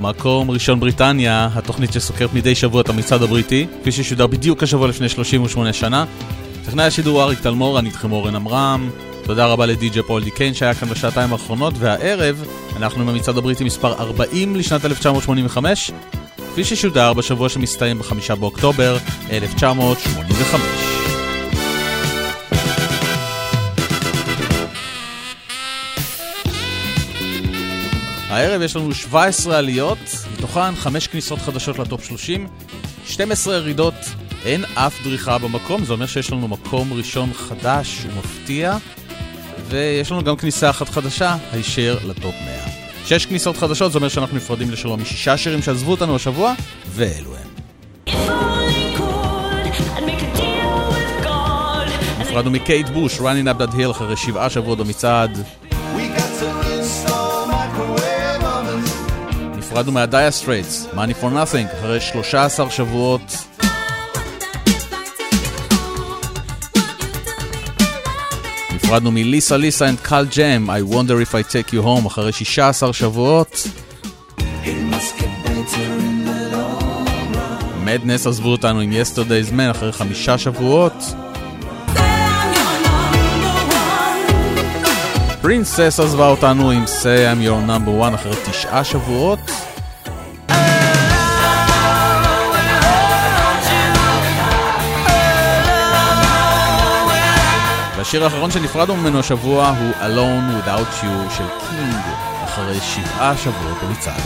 [0.00, 5.08] מקום ראשון בריטניה, התוכנית שסוקרת מדי שבוע את המצעד הבריטי, כפי ששודר בדיוק השבוע לפני
[5.08, 6.04] 38 שנה.
[6.66, 8.90] טכנאי השידור אריק תלמור, אני איתכם אורן עמרם.
[9.24, 12.44] תודה רבה לדי.ג'י פול דיקיין שהיה כאן בשעתיים האחרונות, והערב
[12.76, 15.90] אנחנו עם המצעד הבריטי מספר 40 לשנת 1985,
[16.52, 18.96] כפי ששודר בשבוע שמסתיים ב-5 באוקטובר
[19.30, 20.87] 1985.
[28.28, 29.98] הערב יש לנו 17 עליות,
[30.32, 32.46] מתוכן 5 כניסות חדשות לטופ 30,
[33.06, 33.94] 12 ירידות,
[34.44, 38.76] אין אף דריכה במקום, זה אומר שיש לנו מקום ראשון חדש ומפתיע,
[39.68, 42.58] ויש לנו גם כניסה אחת חדשה, הישר לטופ 100.
[43.06, 46.54] 6 כניסות חדשות, זה אומר שאנחנו נפרדים לשלום משישה שירים שעזבו אותנו השבוע,
[46.88, 47.48] ואלו הם.
[52.20, 55.44] נפרדנו מקייט בוש, Running Up That Hill, אחרי שבעה שבועות במצעד.
[59.78, 63.36] נפרדנו מהדייר סטרייטס, Money for Nothing, אחרי 13 שבועות.
[68.74, 72.92] נפרדנו מליסה ליסה and קאלט ג'ם, I wonder if I take you home, אחרי 16
[72.92, 73.66] שבועות.
[77.84, 81.14] מדנס עזבו אותנו עם Yesterday's Man אחרי חמישה שבועות.
[85.40, 89.67] פרינסס עזבה אותנו עם Say I'm your number one אחרי תשעה שבועות.
[98.08, 101.94] והשיר האחרון שנפרדנו ממנו השבוע הוא Alone Without You של קינג
[102.44, 104.20] אחרי שבעה שבועות במצעד.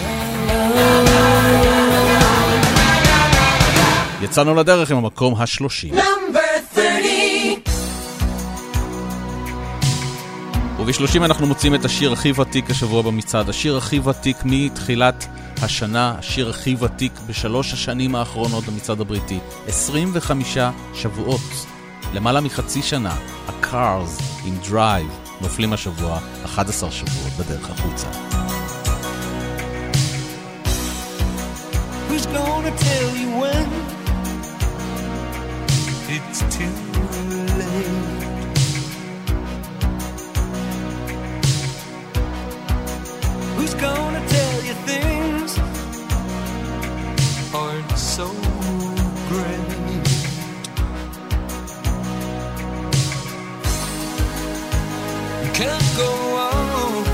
[4.23, 5.95] יצאנו לדרך עם המקום השלושים.
[10.79, 15.27] וב-30 אנחנו מוצאים את השיר הכי ותיק השבוע במצעד, השיר הכי ותיק מתחילת
[15.63, 19.39] השנה, השיר הכי ותיק בשלוש השנים האחרונות במצעד הבריטי.
[19.69, 20.59] 25
[20.95, 21.72] שבועות,
[22.15, 23.17] למעלה מחצי שנה,
[23.49, 28.09] ה-Cars עם Drive נופלים השבוע, 11 שבועות בדרך החוצה.
[32.09, 33.69] Who's gonna tell you when
[36.17, 36.77] it's too
[37.59, 38.23] late?
[43.57, 45.51] Who's gonna tell you things
[47.61, 48.27] aren't so
[55.63, 56.11] can't go
[56.49, 57.05] on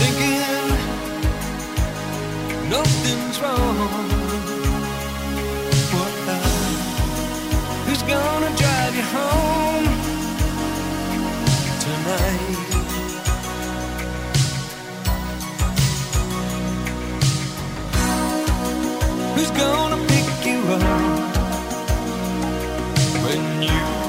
[0.00, 0.68] thinking
[2.68, 4.08] nothing's wrong.
[5.94, 6.14] What
[7.86, 9.86] Who's gonna drive you home
[11.86, 12.58] tonight?
[19.34, 21.36] Who's gonna pick you up
[23.24, 24.01] when you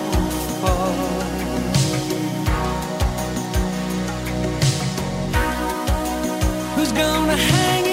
[6.96, 7.93] gonna hang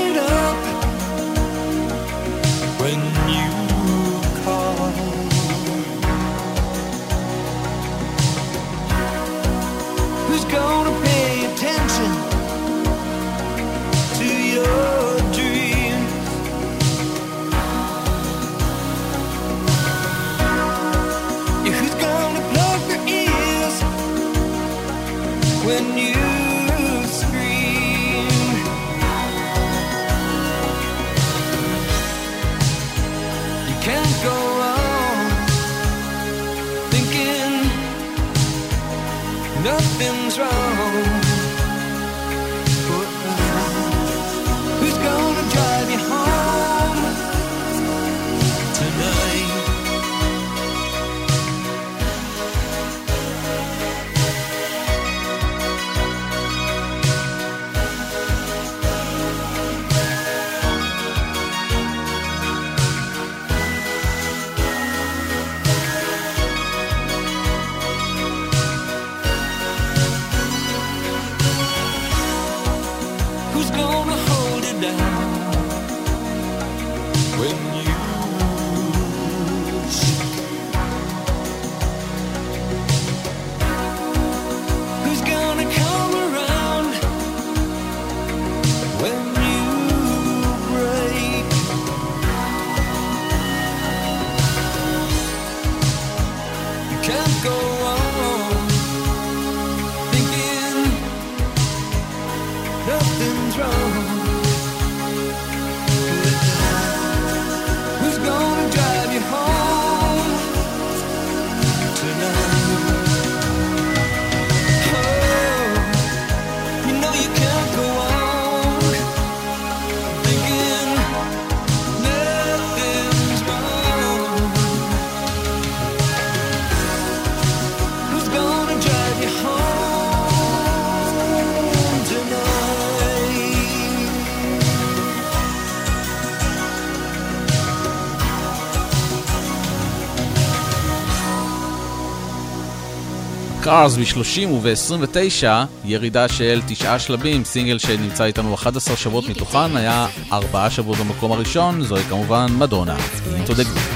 [143.70, 145.44] קארס ב-30 וב-29,
[145.84, 151.82] ירידה של תשעה שלבים, סינגל שנמצא איתנו 11 שבועות מתוכן, היה ארבעה שבועות במקום הראשון,
[151.82, 152.96] זוהי כמובן מדונה.
[152.96, 153.89] Into the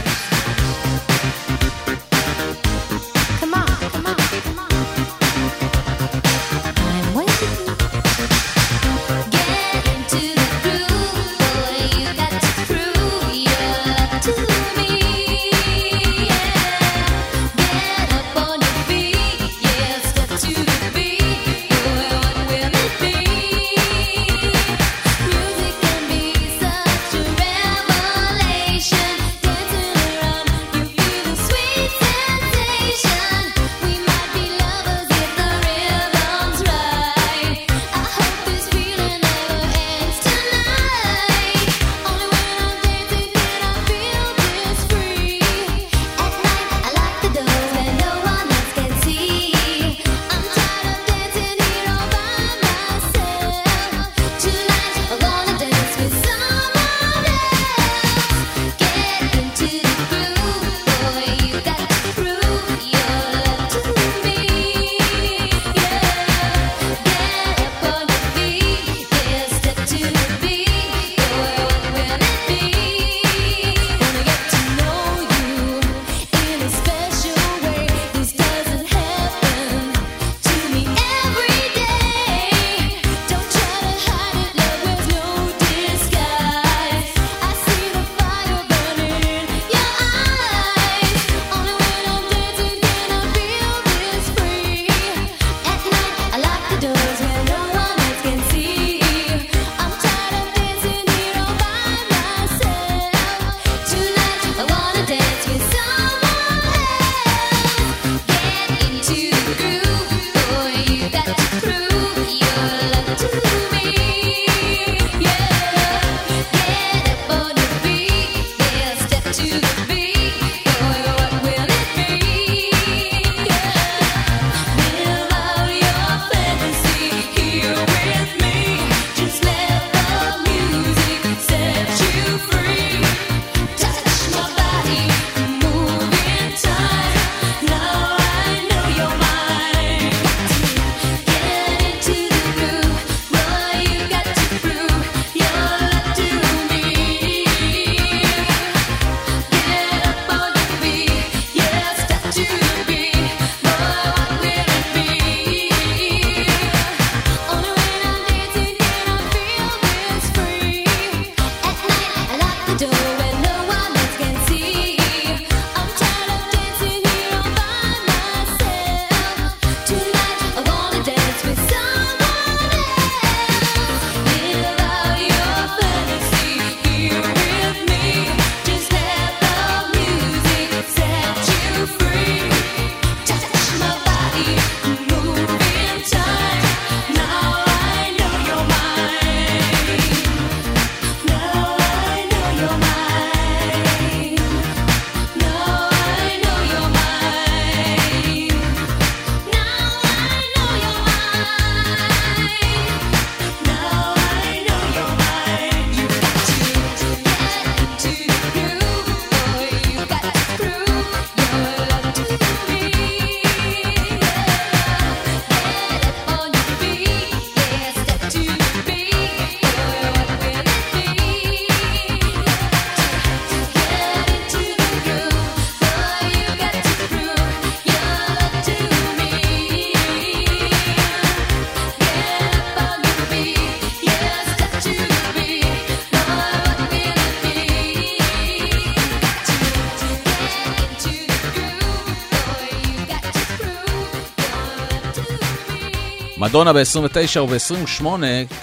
[246.54, 248.04] מדונה ב-29 וב-28,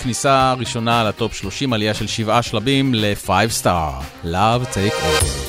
[0.03, 3.29] כניסה ראשונה לטופ 30, עלייה של שבעה שלבים ל-5
[3.61, 4.25] star.
[4.25, 5.40] Love take over.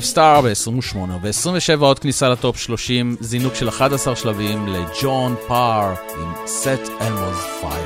[0.00, 6.32] 5 star ב-28 ו-27 עוד כניסה לטופ 30, זינוק של 11 שלבים לג'ון פאר עם
[6.46, 7.77] Set Elmo's Fire.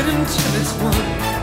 [0.00, 1.39] it until it's won.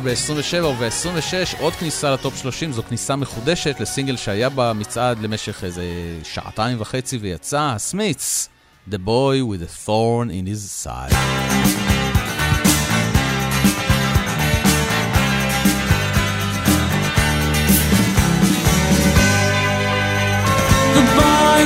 [0.00, 5.84] ב-27 וב-26 עוד כניסה לטופ 30, זו כניסה מחודשת לסינגל שהיה במצעד למשך איזה
[6.22, 8.48] שעתיים וחצי ויצא, הסמיץ,
[8.90, 11.12] The Boy with a Thorn in his Side.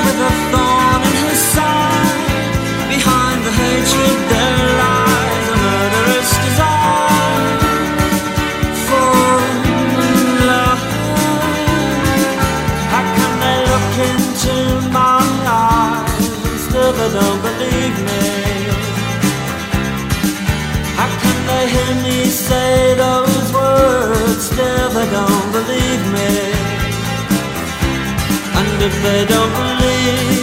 [0.07, 2.21] With a thorn in his side,
[2.95, 5.06] behind the hatred there lies
[17.07, 18.25] they don't believe me?
[20.99, 24.43] How can they hear me say those words?
[24.51, 26.31] Still they don't believe me.
[28.59, 30.36] And if they don't believe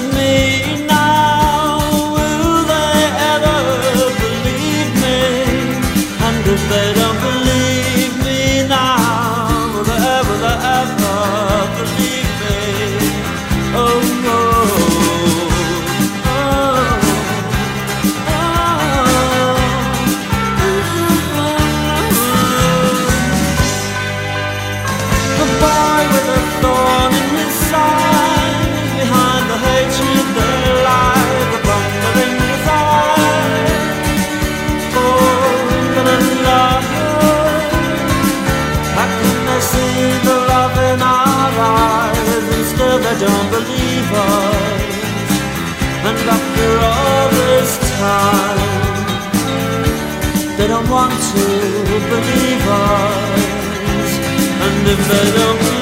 [51.94, 54.18] will believe us.
[54.66, 55.73] and if they don't.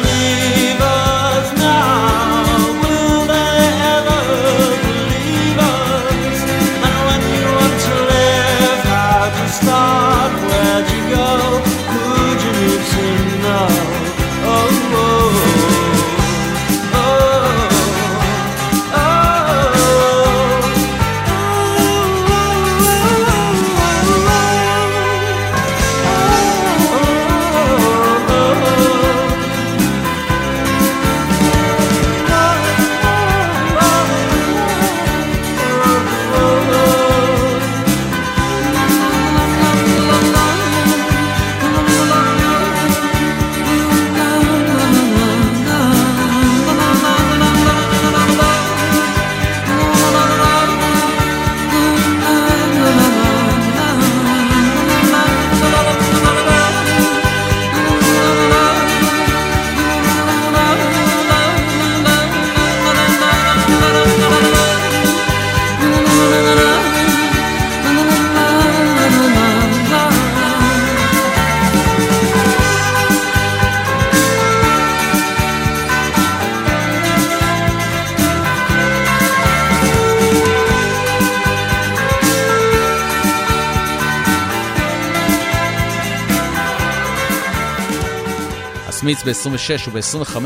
[89.25, 90.37] בארץ ב-26 וב-25,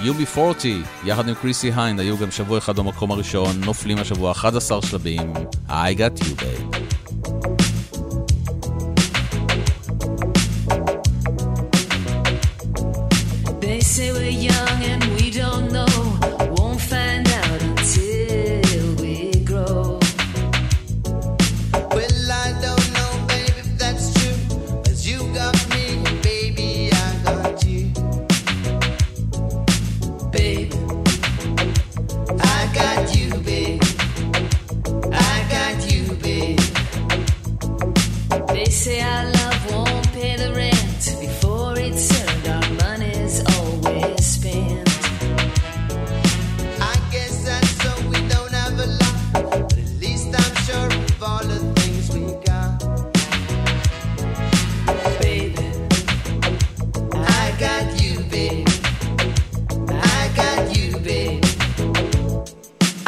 [0.00, 0.66] UB40,
[1.04, 5.32] יחד עם קריסי היינד, היו גם שבוע אחד במקום הראשון, נופלים השבוע 11 שלבים,
[5.68, 6.49] I got you baby.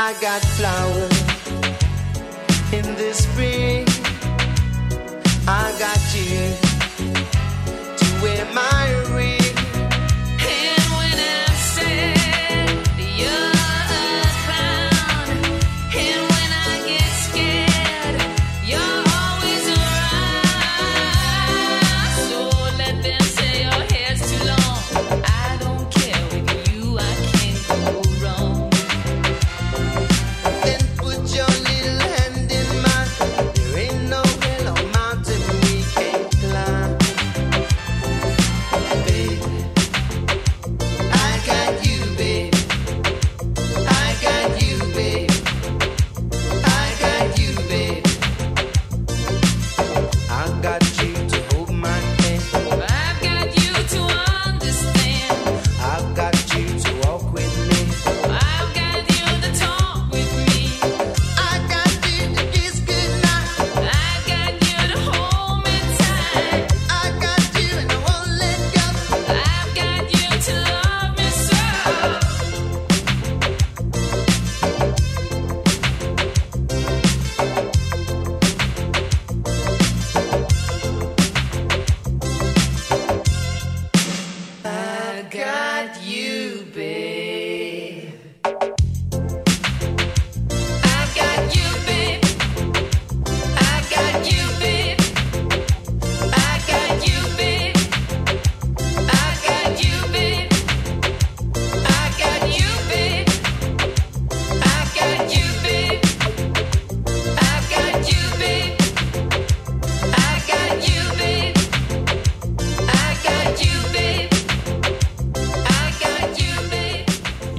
[0.05, 1.19] I got flowers
[2.73, 3.87] in the spring.
[5.47, 6.57] I got you
[7.99, 9.12] to wear my ring.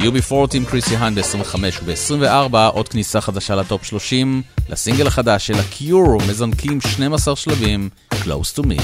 [0.04, 6.24] UB40 עם קריסי האן ב-25 וב-24 עוד כניסה חדשה לטופ 30 לסינגל החדש של ה-Cure
[6.30, 8.82] מזנקים 12 שלבים Close to Me.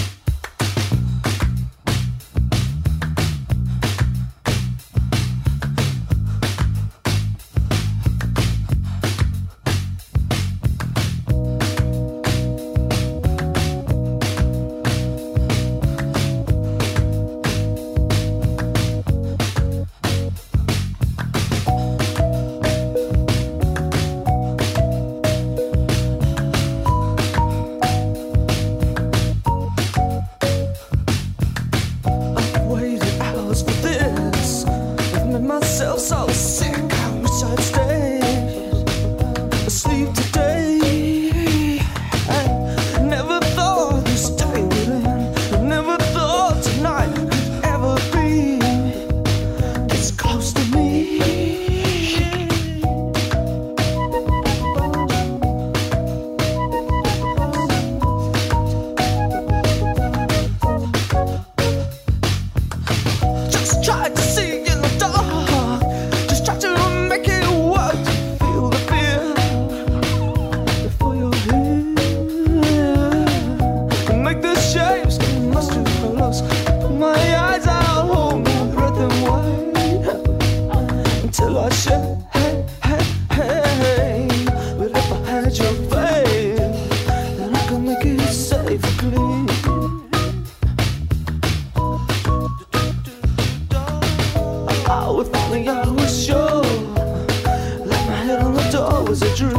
[99.10, 99.59] was a dream.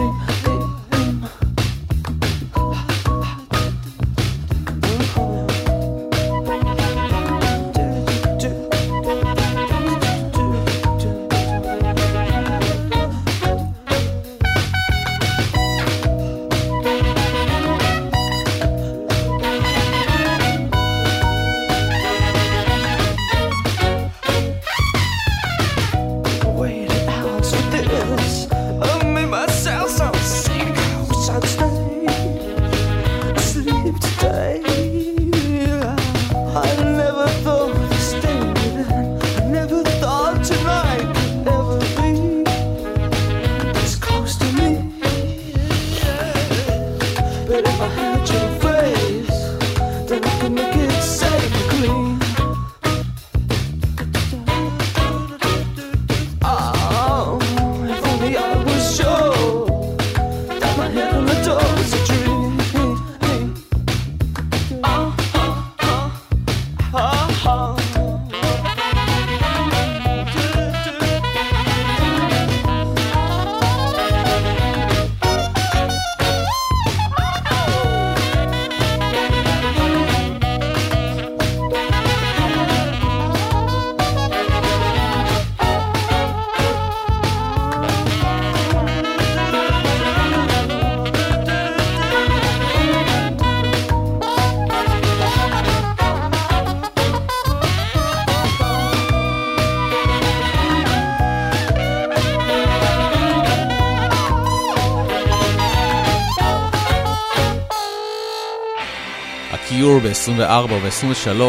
[110.01, 111.41] ב-24 וב-23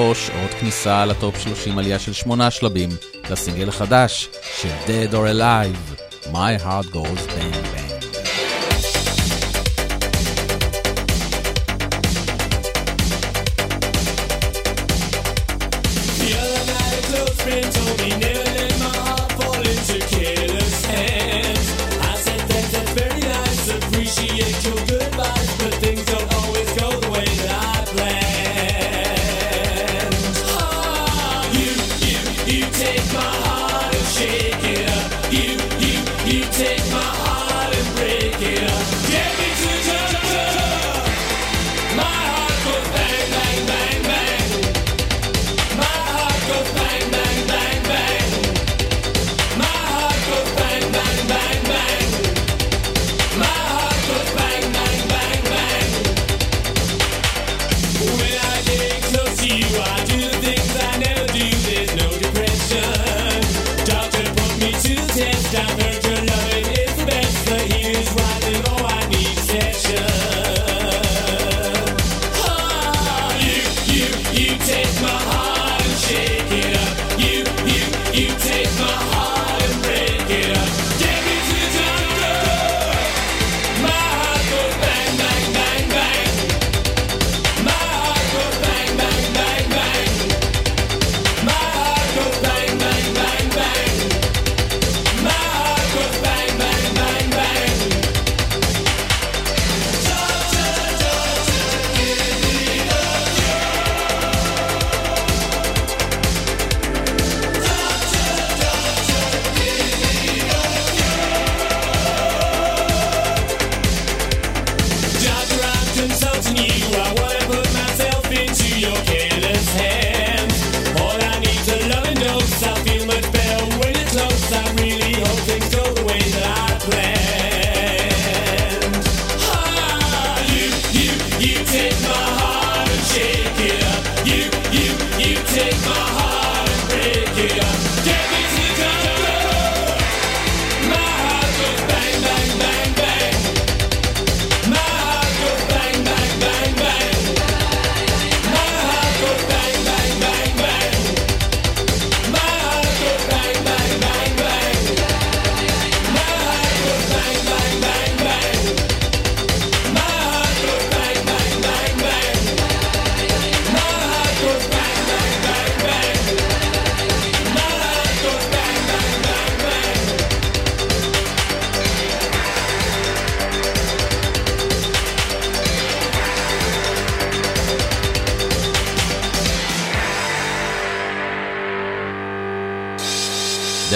[0.42, 2.90] עוד כניסה לטופ 30 עלייה של שמונה שלבים
[3.30, 4.30] לסינגל החדש
[4.62, 7.81] של Dead or Alive, My Heart Goes Bang Bang.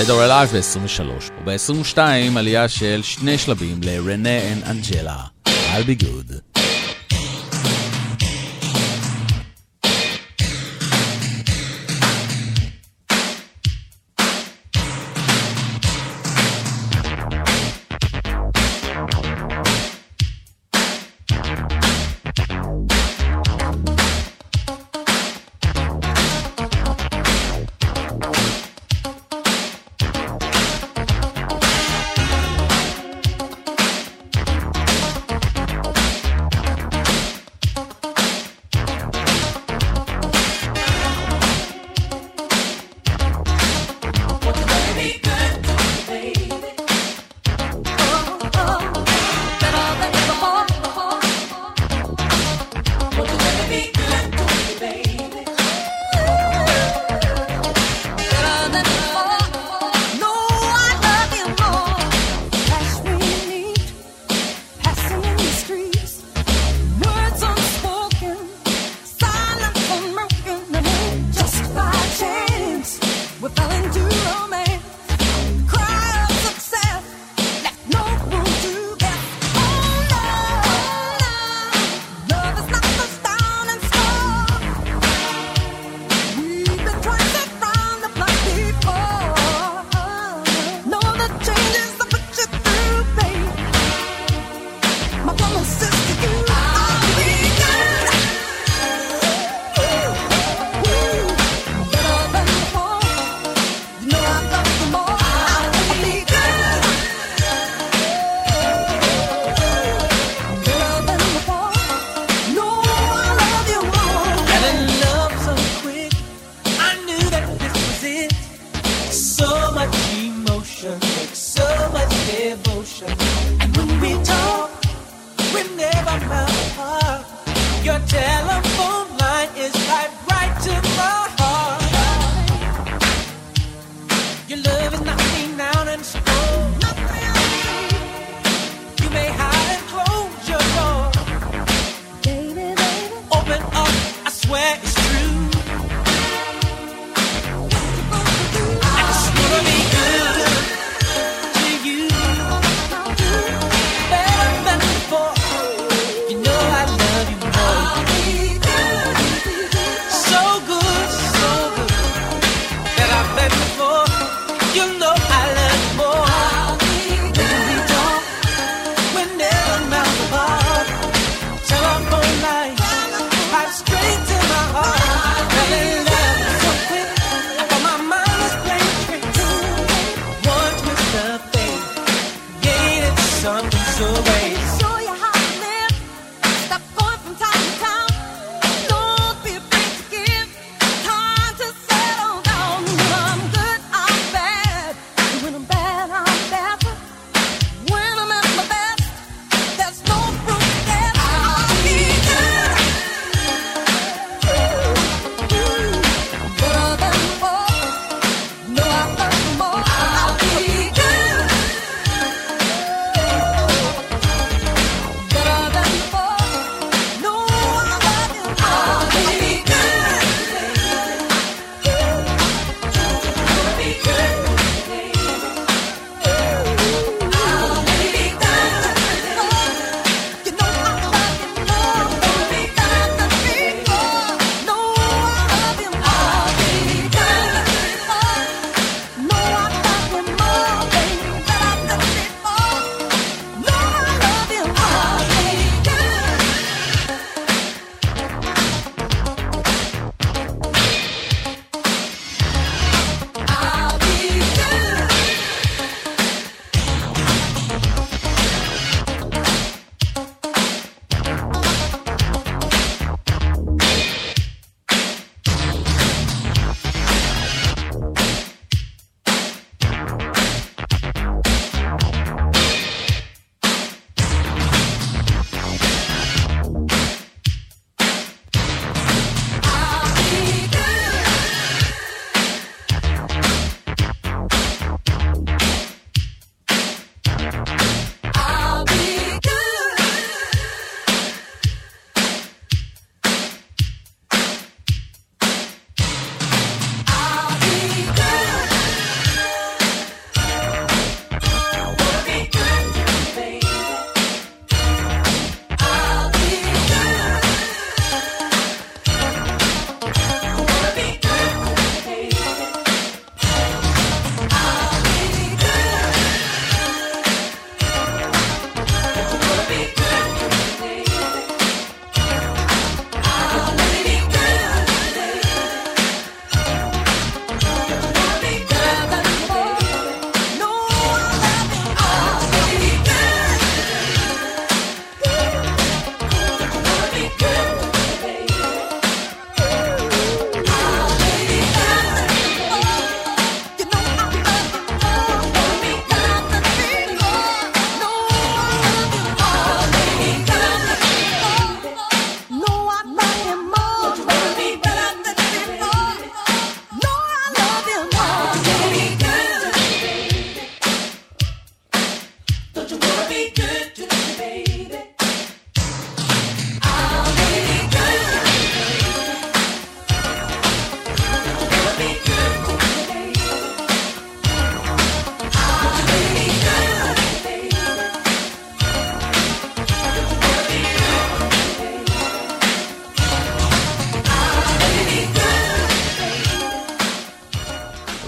[0.05, 1.01] Dead or Alive ב-23,
[1.45, 1.99] וב-22
[2.37, 6.24] עלייה של שני שלבים לרנה אנג'לה, I'll be good.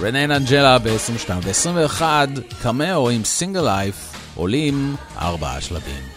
[0.07, 2.01] ביניהן אנג'לה ב-22 ו-21,
[2.63, 3.95] קמאו עם סינגל לייף,
[4.35, 6.16] עולים ארבעה שלבים.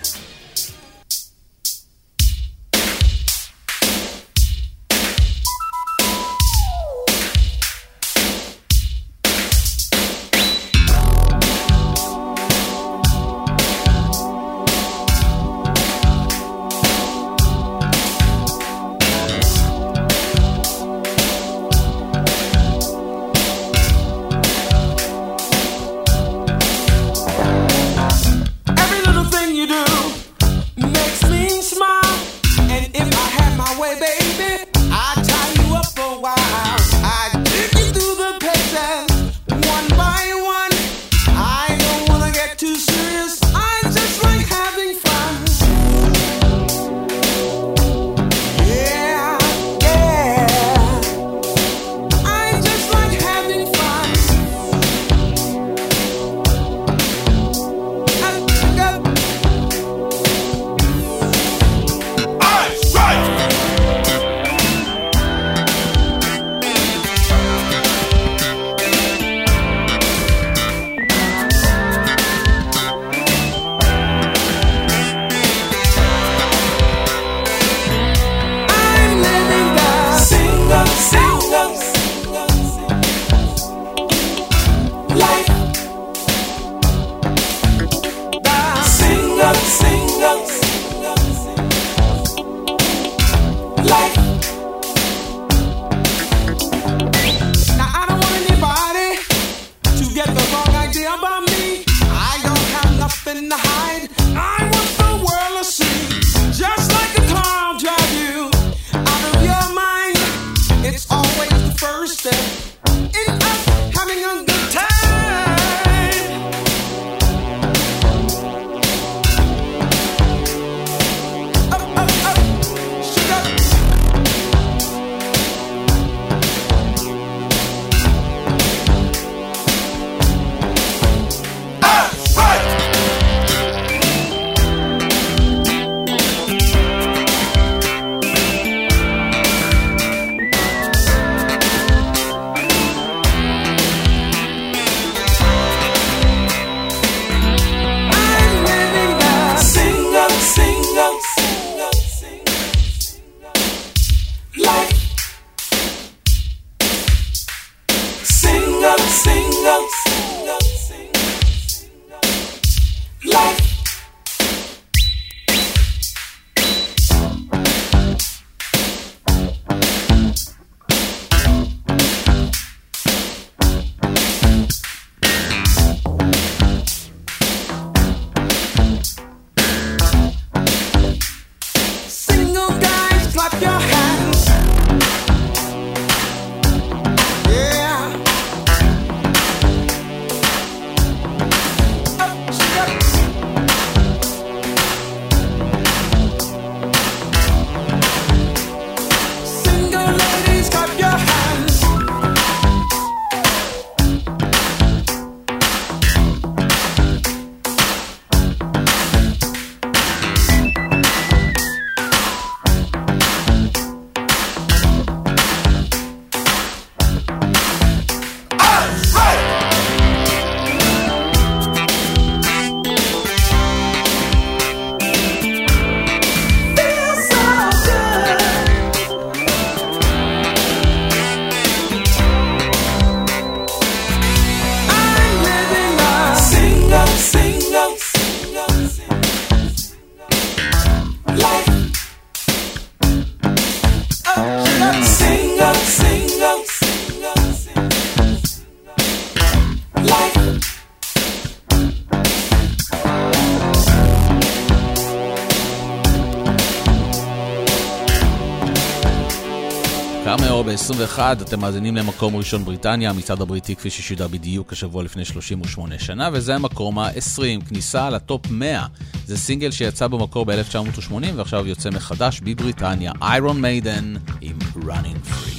[261.00, 266.28] 2021, אתם מאזינים למקום ראשון בריטניה, המצעד הבריטי כפי ששודר בדיוק השבוע לפני 38 שנה,
[266.32, 268.86] וזה המקום ה-20, כניסה לטופ 100.
[269.26, 275.49] זה סינגל שיצא במקור ב-1980 ועכשיו יוצא מחדש בבריטניה, איירון מיידן עם Running Free.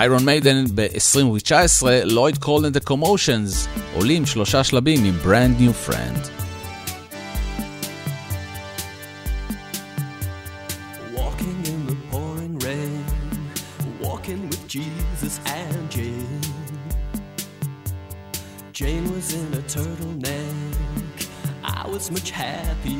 [0.00, 6.30] איירון מיידן ב-2019, לויד קול and the commotions עולים שלושה שלבים עם Brand New Friend.
[14.68, 16.40] Jesus and Jane.
[18.72, 21.18] Jane was in a turtleneck.
[21.64, 22.99] I was much happier.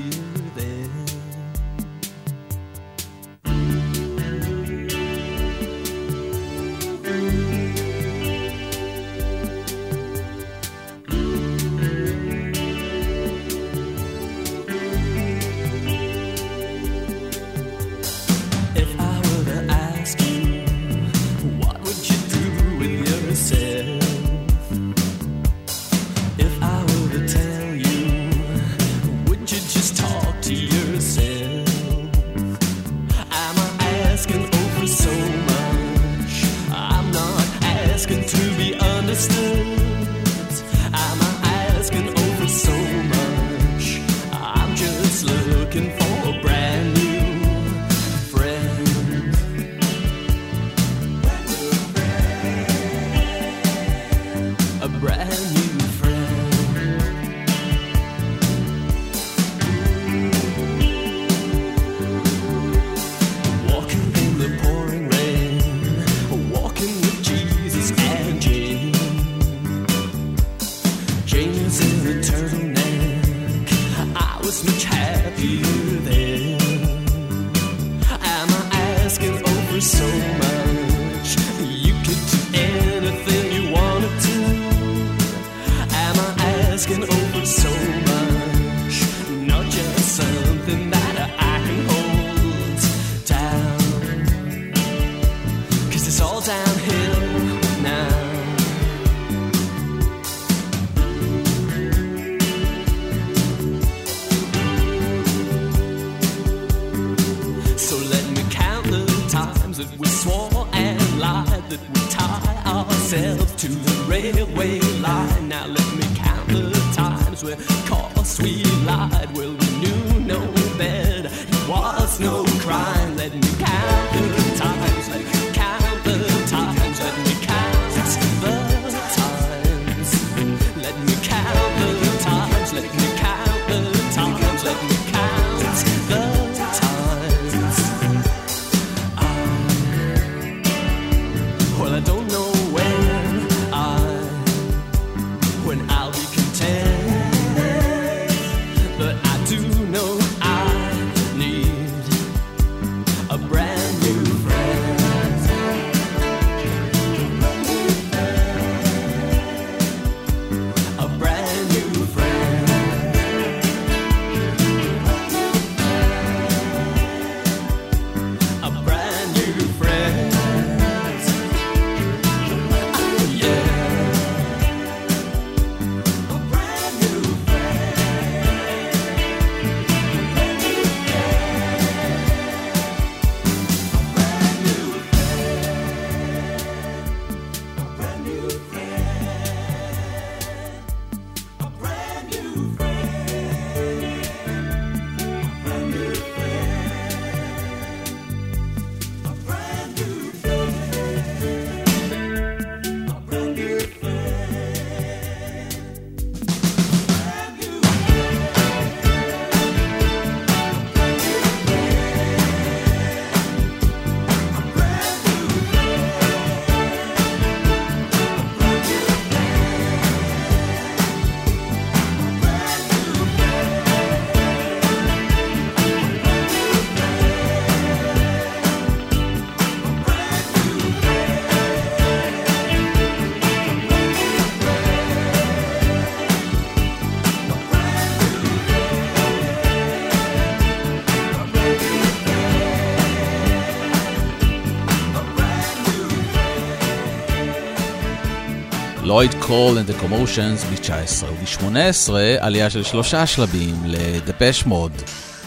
[249.21, 254.93] ללויד קול and the commotions ב-19 וב-18 עלייה של שלושה שלבים לדפש מוד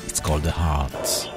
[0.08, 1.33] It's called the heart.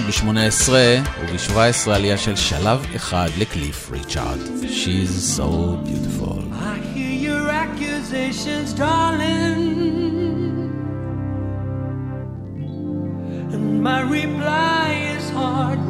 [0.00, 0.70] ב-18
[1.20, 4.38] וב-17 עלייה של שלב אחד לקליף ריצ'ארד.
[4.62, 6.38] She's so beautiful.
[6.52, 9.62] I hear your accusations, darling.
[13.54, 14.84] And my reply
[15.16, 15.80] is hard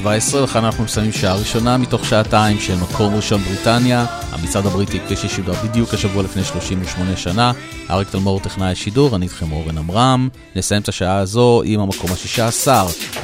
[0.00, 5.16] 17, לכאן אנחנו מסיימים שעה ראשונה מתוך שעתיים של מקום ראשון בריטניה, המצעד הבריטי כפי
[5.16, 7.52] ששודר בדיוק השבוע לפני 38 שנה.
[7.90, 10.28] אריק תלמור טכנאי השידור, אני איתכם אורן עמרם.
[10.56, 12.68] נסיים את השעה הזו עם המקום ה-16,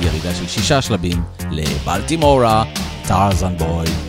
[0.01, 2.64] ירידה של שישה שלבים לבלטימורה,
[3.07, 4.05] טארזן בוי.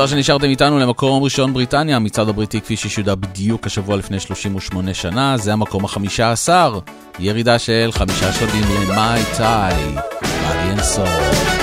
[0.00, 5.36] תודה שנשארתם איתנו למקום ראשון בריטניה, המצעד הבריטי כפי ששודר בדיוק השבוע לפני 38 שנה,
[5.36, 6.78] זה המקום החמישה עשר,
[7.18, 9.84] ירידה של חמישה שלבים למאי טאי,
[10.22, 11.59] מאדי אנסור.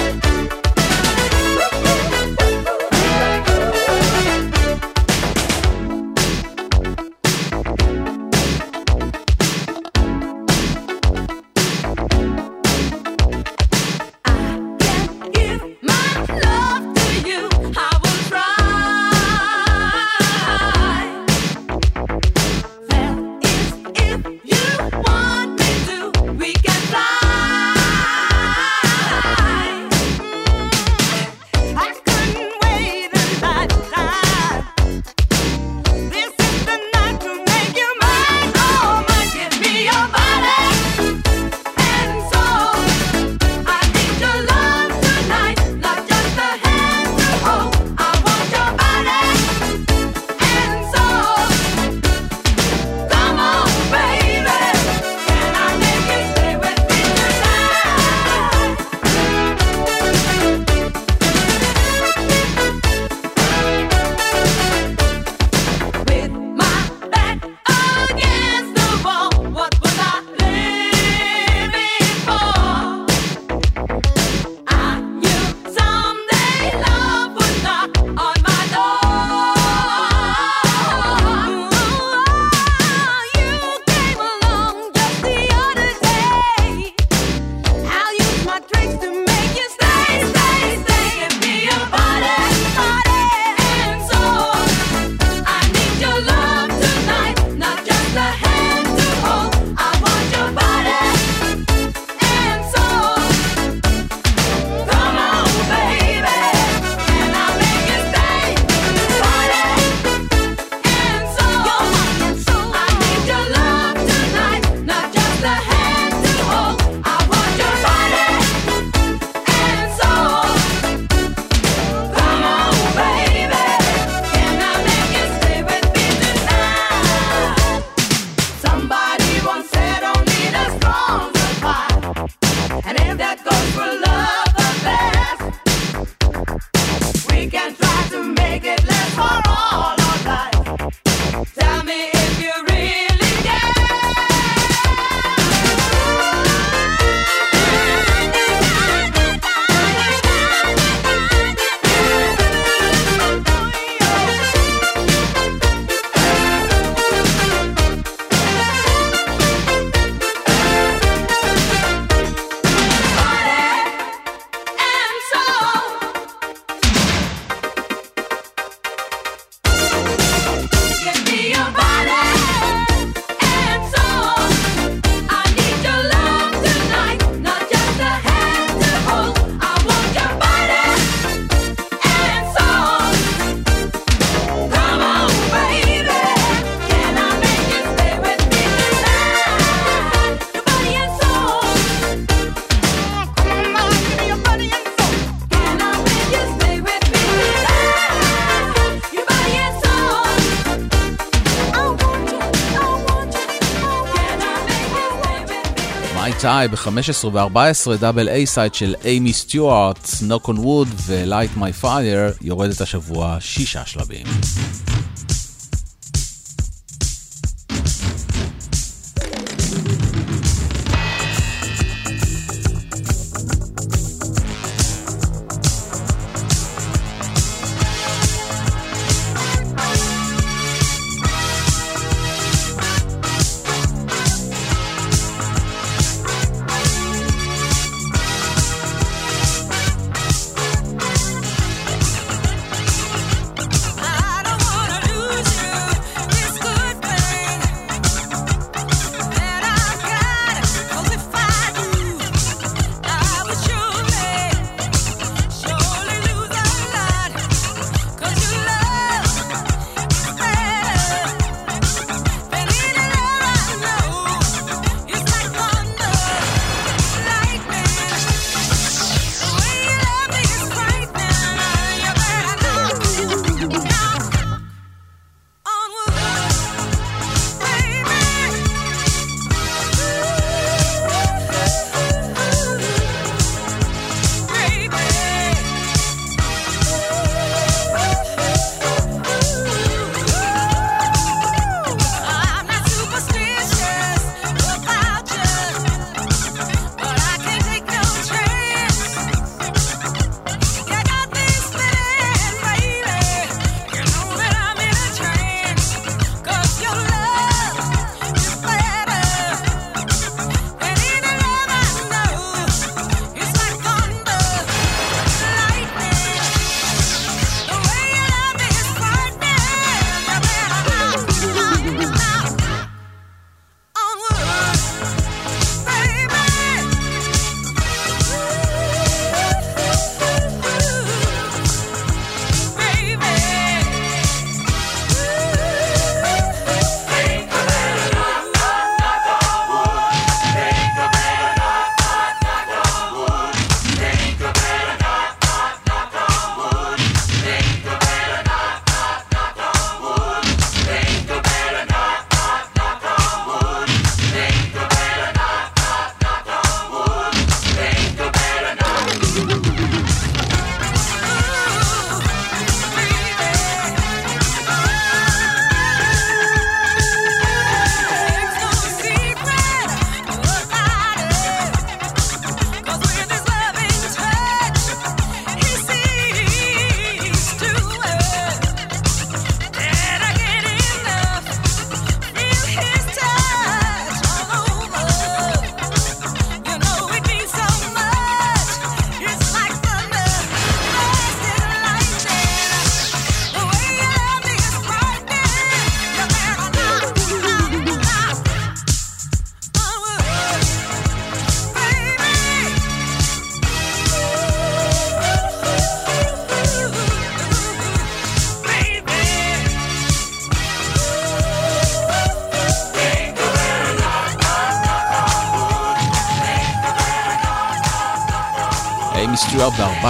[206.48, 212.38] בריטאי ב-15 ו-14 דאבל איי סייד של אימי סטיוארט, Knock on Wood ו-Light My Fire
[212.41, 214.26] יורדת השבוע שישה שלבים.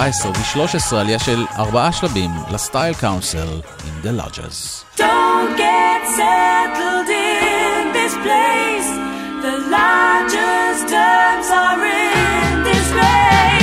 [0.08, 4.84] 14 וב-13 עלייה של ארבעה שלבים לסטייל קאונסל in the lodges.
[4.96, 8.90] Don't get settled in this place,
[9.44, 13.58] the largest terms are in this place.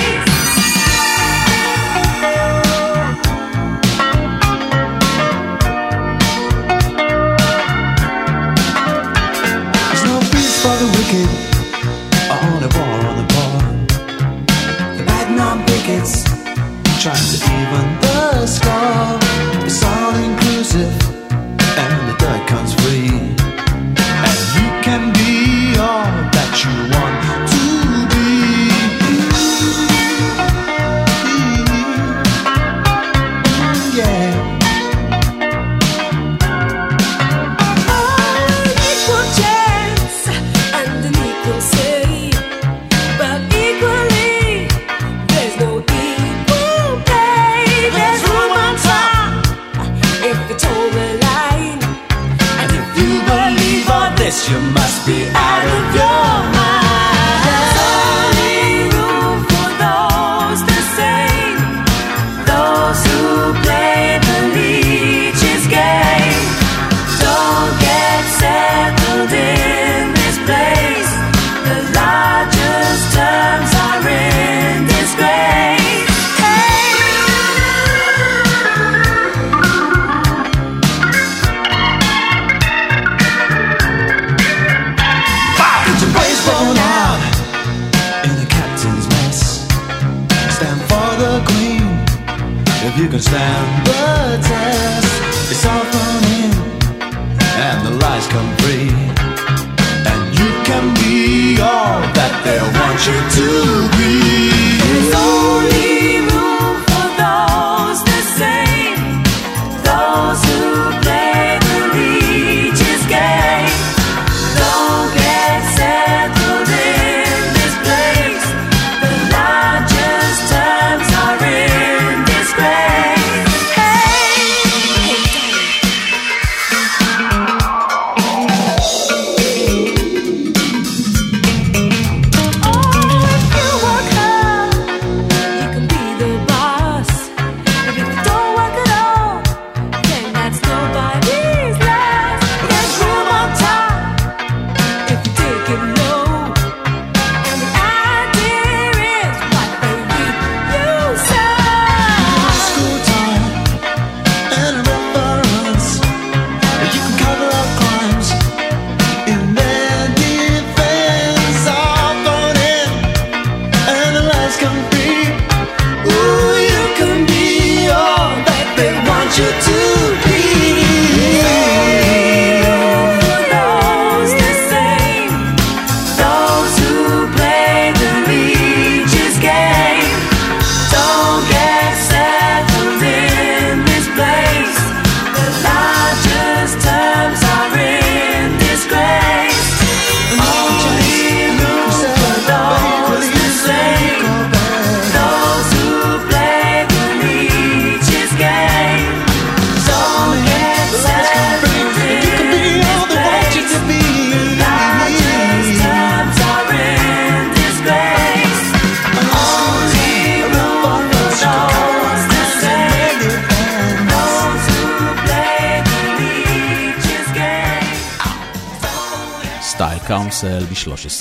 [10.61, 11.44] for the wicked
[17.05, 19.19] to even the score.
[19.63, 21.04] It's all inclusive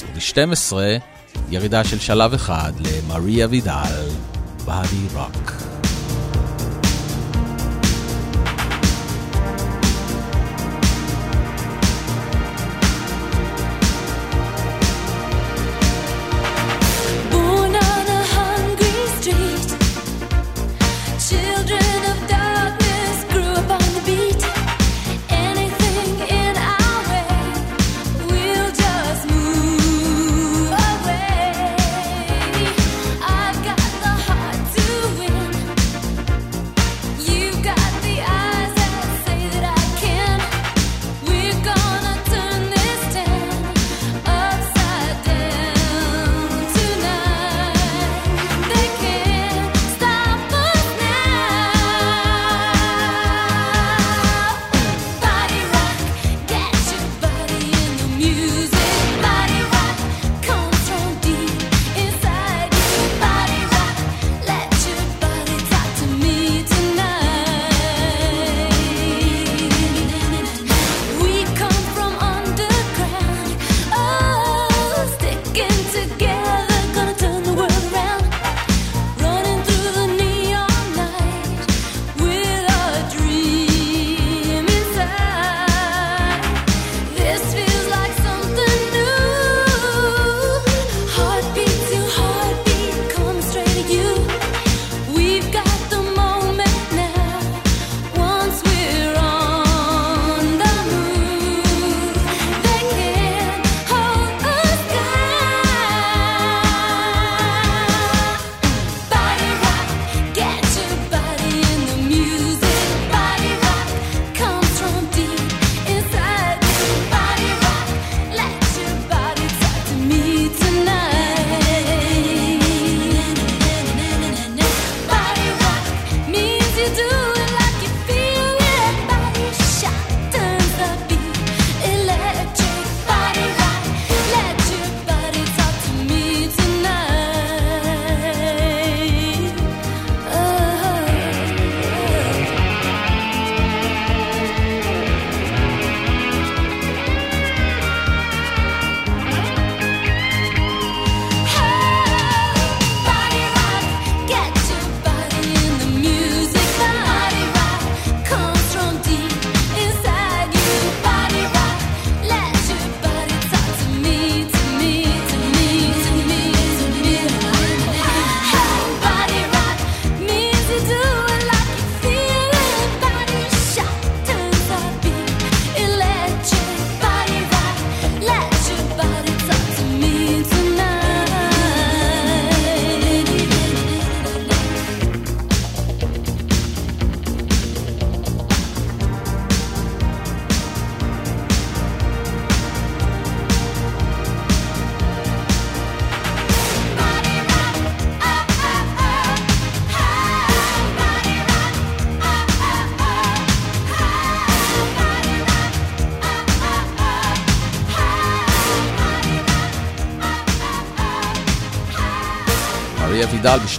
[0.02, 0.76] ב-13 ו-12,
[1.50, 4.08] ירידה של שלב אחד למריה וידל,
[4.64, 5.43] באדי רוק.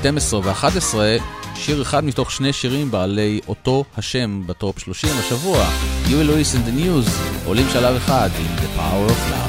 [0.05, 0.95] 12 ו-11,
[1.55, 5.67] שיר אחד מתוך שני שירים בעלי אותו השם בטופ 30 השבוע,
[6.05, 7.09] You will listen the News,
[7.45, 9.44] עולים שלב אחד עם The Power of Love.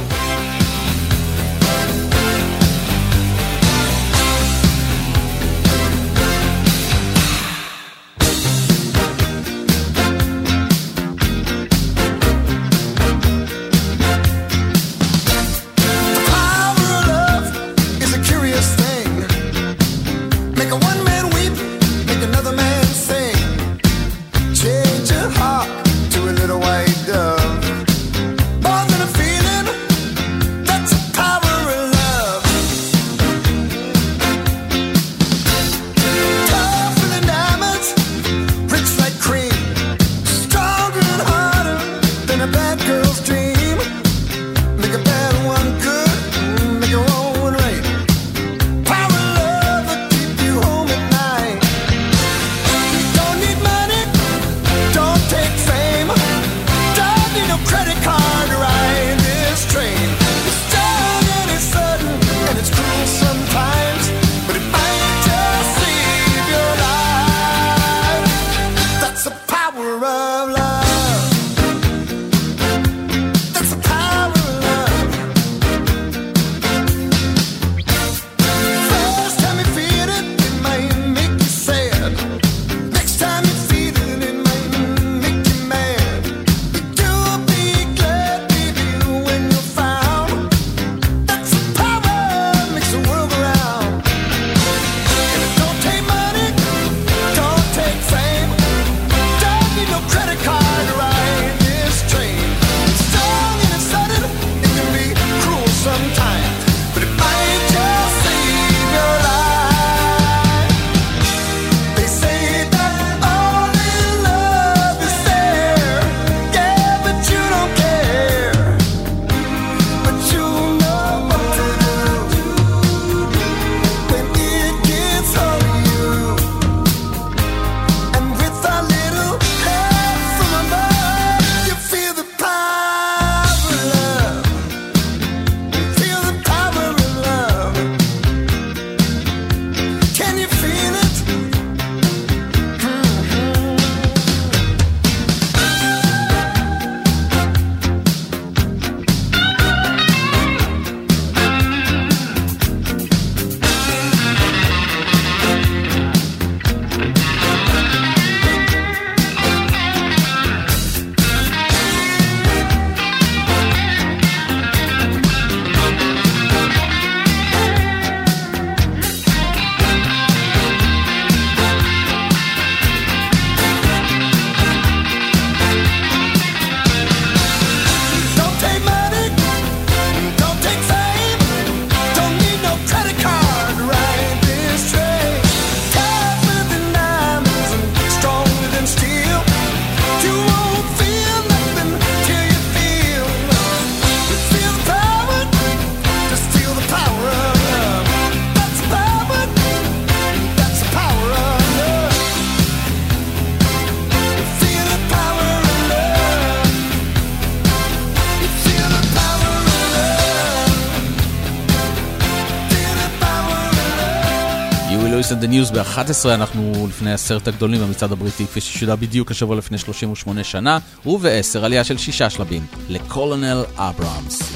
[215.56, 220.78] ניוז ב-11, אנחנו לפני עשרת הגדולים במצעד הבריטי, כפי ששודר בדיוק השבוע לפני 38 שנה,
[221.06, 224.55] וב-10 עלייה של שישה שלבים, לקולונל אברהמס.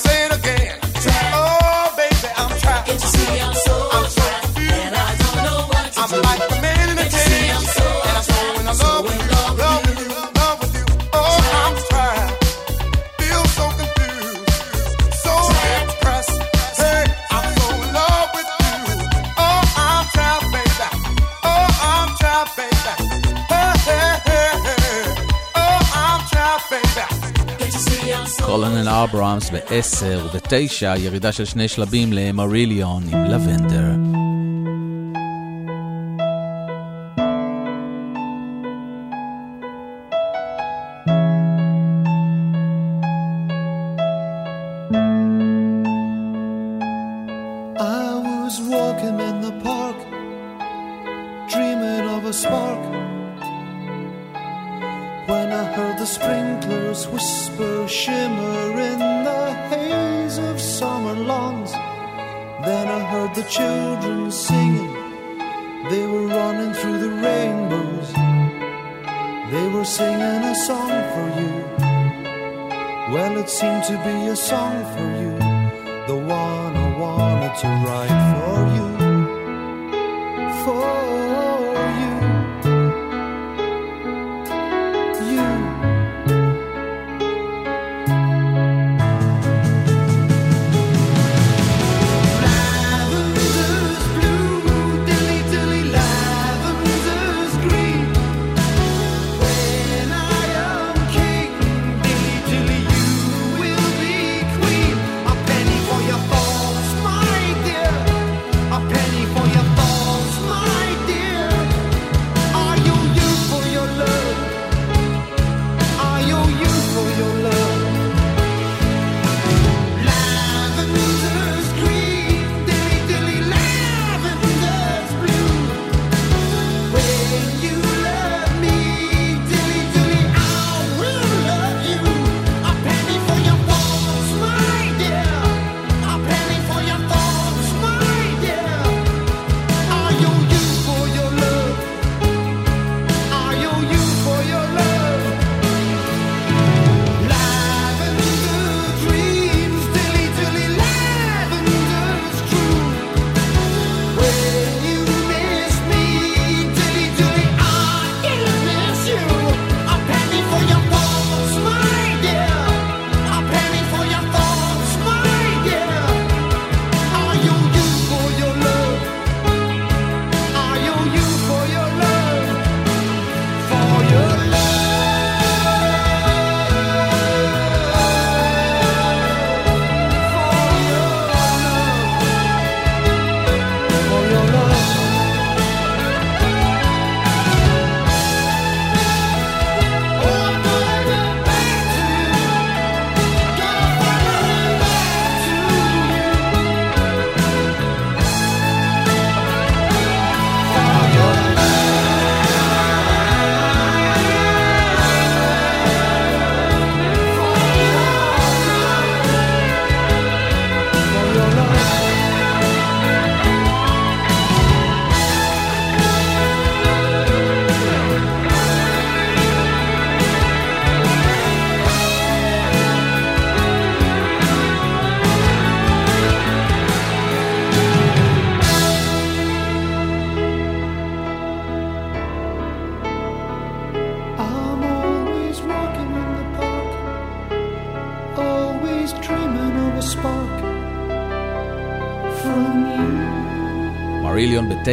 [29.51, 34.00] ב-10 וב-9, ירידה של שני שלבים למריליון עם לבנדר.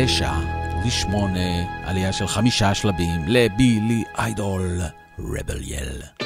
[0.09, 0.33] תשע
[0.87, 4.81] ושמונה, עלייה של חמישה שלבים לבילי איידול,
[5.19, 6.18] רבל יל.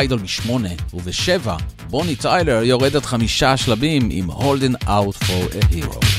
[0.00, 1.56] באיידול בשמונה, ובשבע,
[1.90, 6.09] בוני טיילר יורד עד חמישה שלבים עם Holding Out for a Hero.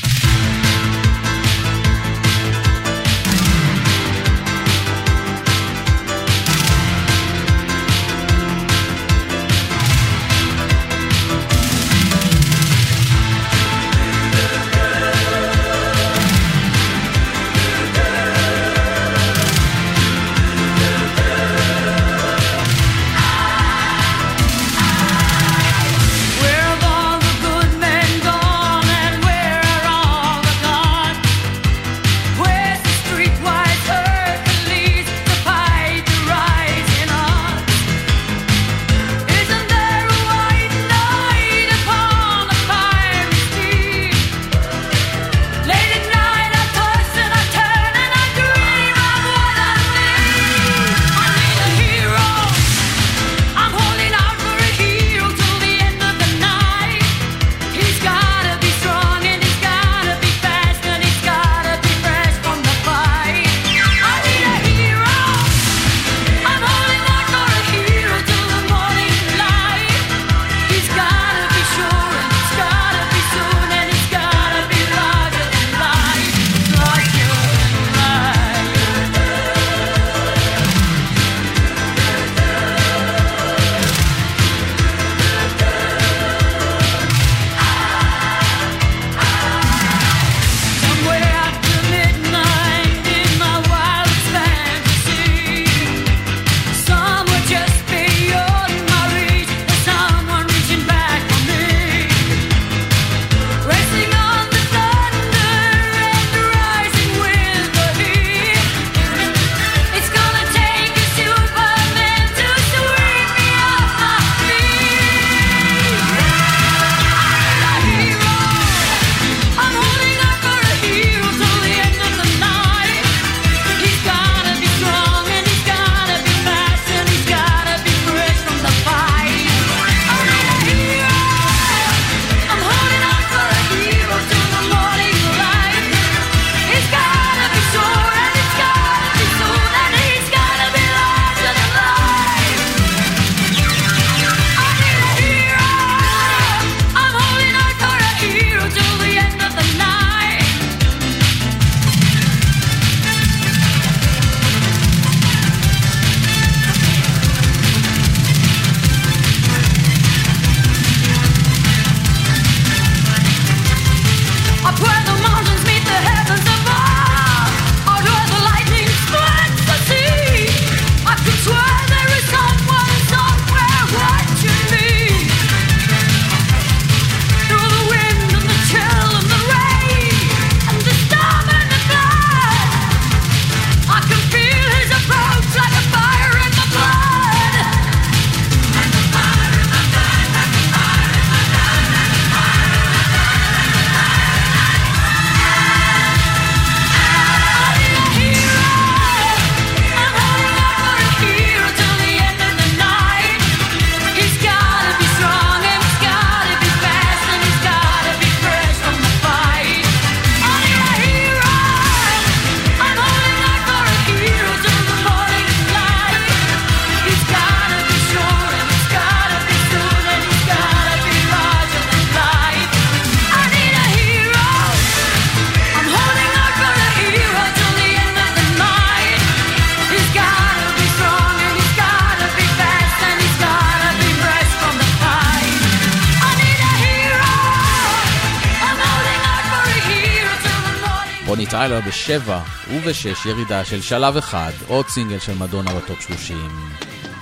[241.91, 242.31] ב-7
[242.69, 246.37] וב-6 ירידה של שלב אחד, עוד סינגל של מדונה בטופ 30,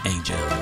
[0.05, 0.58] אינג'ל.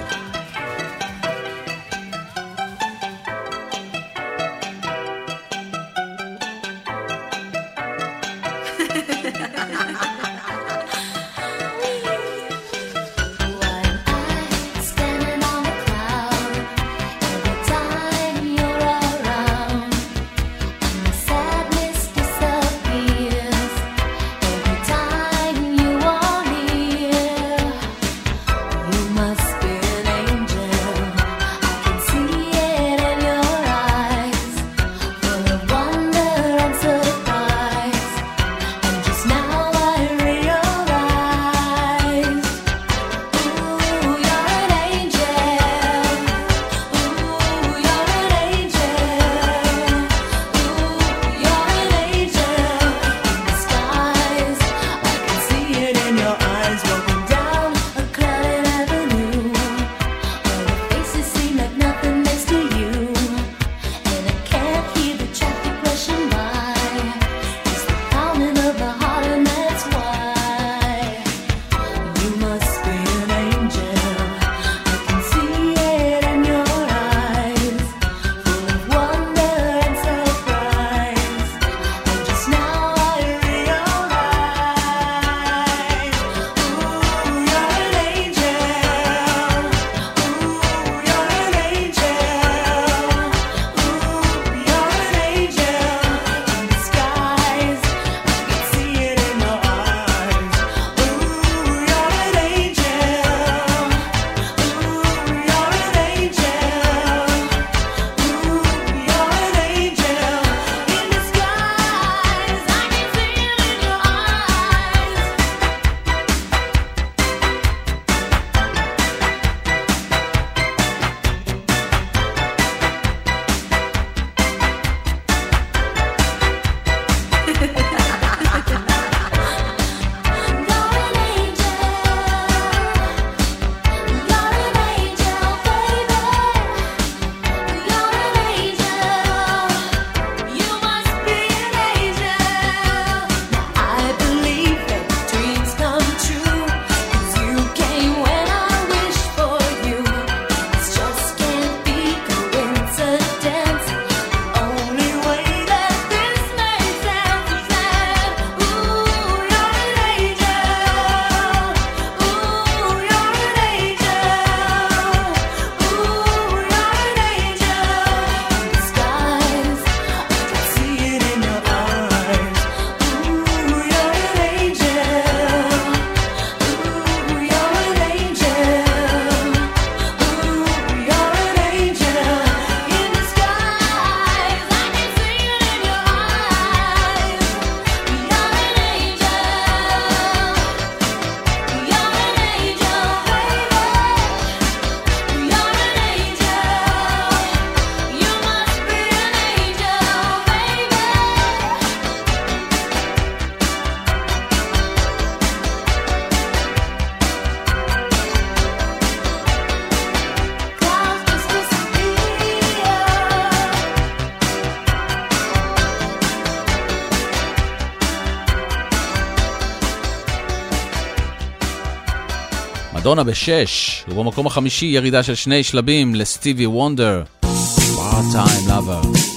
[223.07, 229.36] מדונה בשש, ובמקום החמישי ירידה של שני שלבים לסטיבי וונדר, Part Time Lover.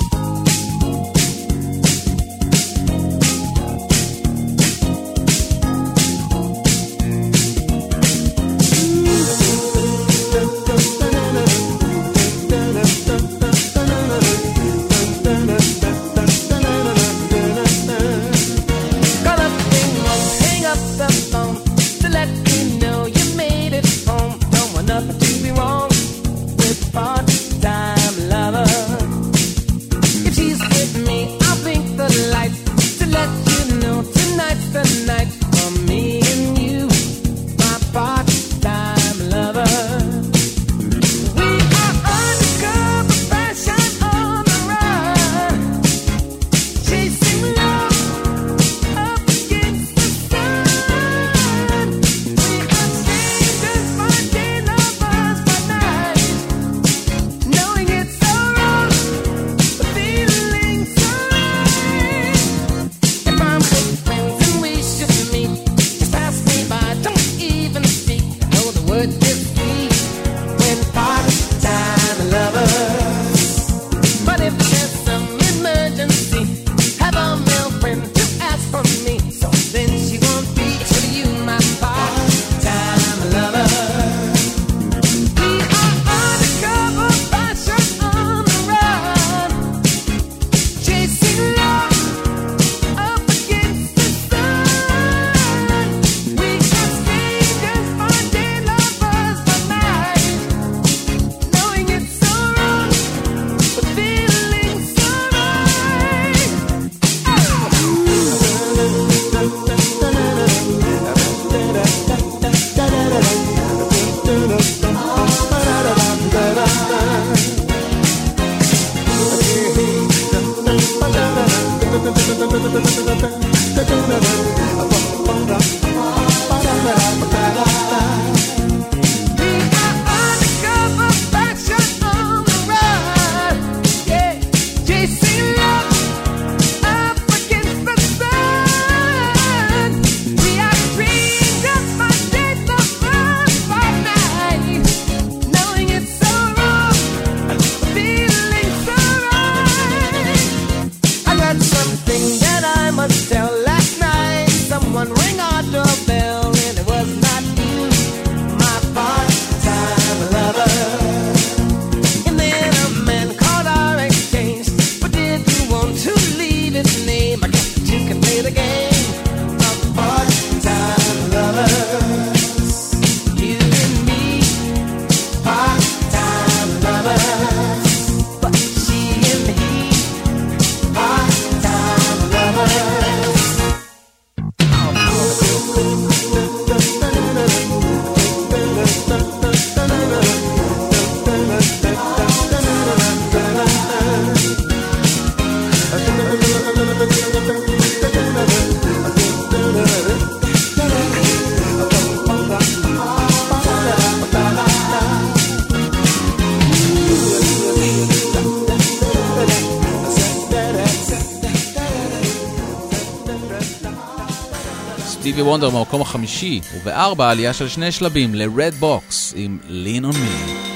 [215.41, 220.70] סטיבי וונדר במקום החמישי, ובארבע עלייה של שני שלבים ל-Red Box עם Lean on Me.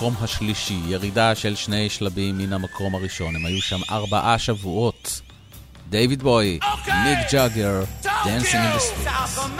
[0.00, 3.36] למקום השלישי, ירידה של שני שלבים מן המקום הראשון.
[3.36, 5.20] הם היו שם ארבעה שבועות.
[5.90, 6.58] דייוויד בואי,
[7.04, 7.84] מיק ג'אגר,
[8.24, 8.64] Dancing
[9.06, 9.59] in.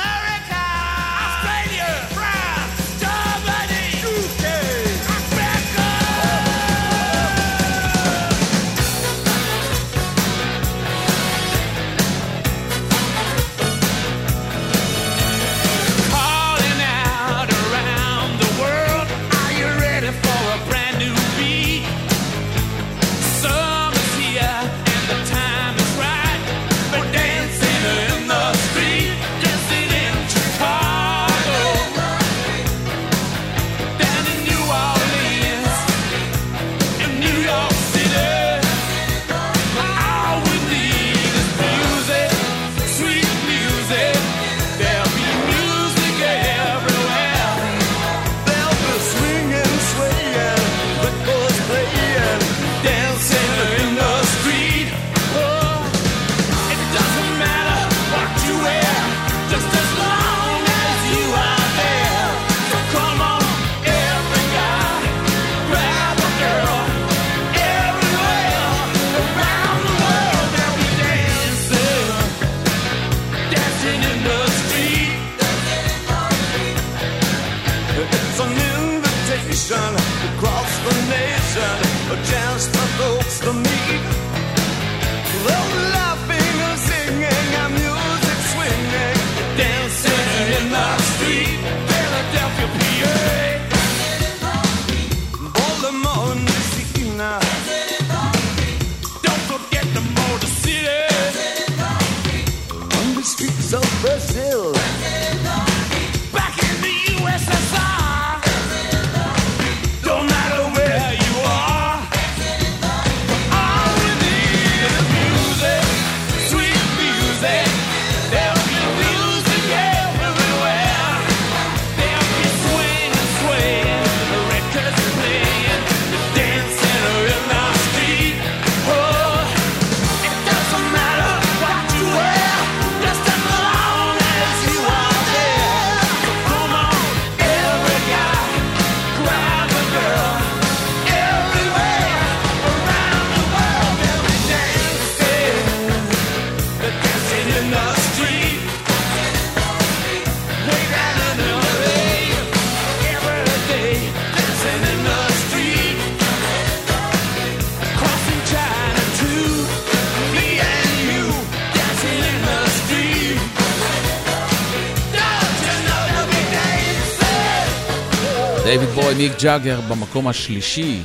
[169.20, 171.02] מיק ג'אגר במקום השלישי,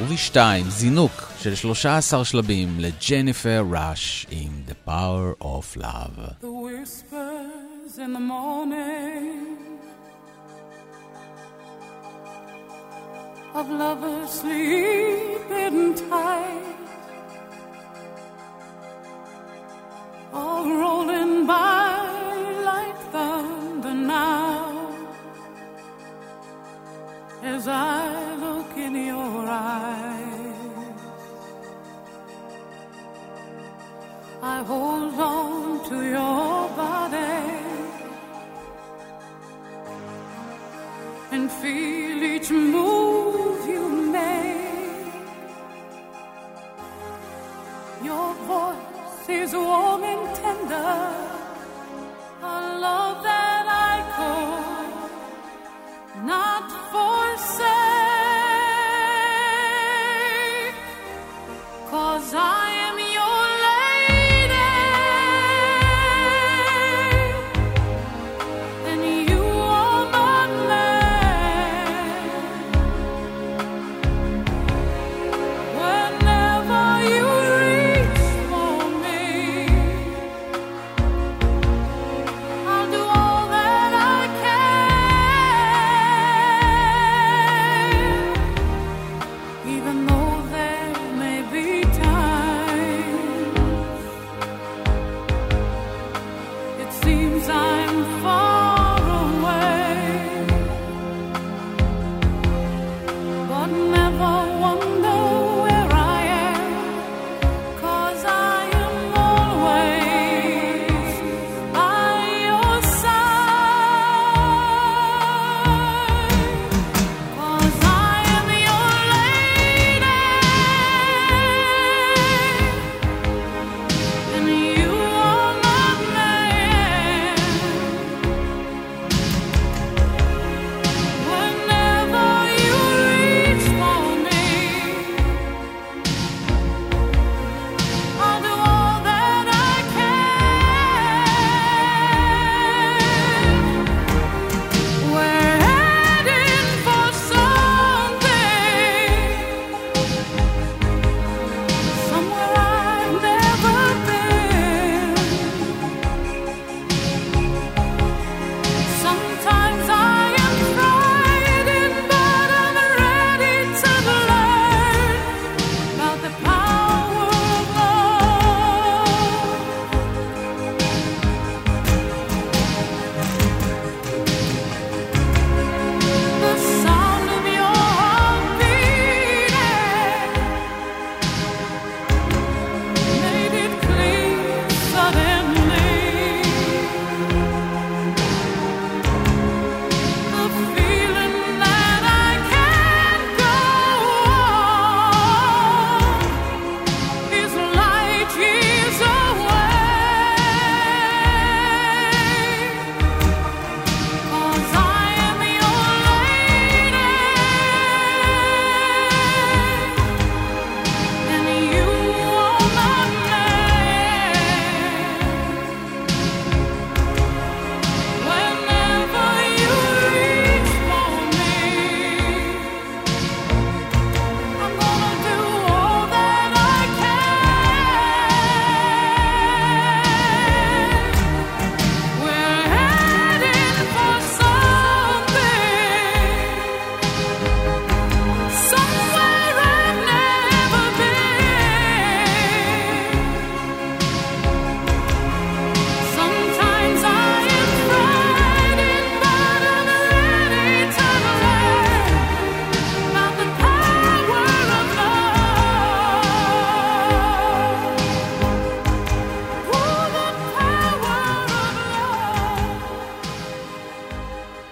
[0.00, 6.46] ובשתיים, זינוק של 13 שלבים לג'ניפר ראש עם The Power of Love.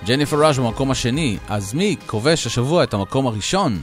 [0.09, 3.83] ג'ניפר ראז' במקום השני, אז מי כובש השבוע את המקום הראשון?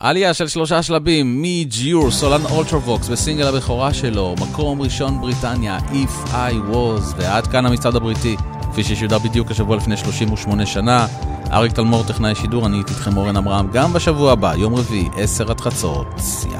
[0.00, 6.28] עלייה של שלושה שלבים מי ג'יור, סולן אולטרווקס בסינגל הבכורה שלו, מקום ראשון בריטניה, If
[6.28, 8.36] I Was, ועד כאן המצעד הבריטי,
[8.72, 11.06] כפי ששודר בדיוק השבוע לפני 38 שנה.
[11.52, 15.50] אריק תלמור, טכנאי שידור, אני הייתי איתכם אורן עמרם, גם בשבוע הבא, יום רביעי, 10
[15.50, 16.06] עד חצות.
[16.52, 16.59] יאללה.